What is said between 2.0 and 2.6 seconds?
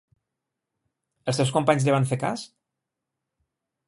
fer cas?